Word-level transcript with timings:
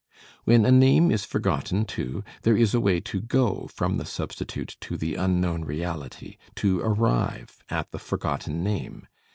When 0.45 0.65
a 0.65 0.71
name 0.71 1.11
is 1.11 1.25
forgotten, 1.25 1.85
too, 1.85 2.23
there 2.41 2.57
is 2.57 2.73
a 2.73 2.79
way 2.79 2.99
to 3.01 3.21
go 3.21 3.69
from 3.71 3.97
the 3.97 4.05
substitute 4.07 4.75
to 4.81 4.97
the 4.97 5.13
unknown 5.13 5.63
reality, 5.63 6.37
to 6.55 6.79
arrive 6.79 7.59
at 7.69 7.91
the 7.91 7.99
forgotten 7.99 8.63
name. 8.63 9.05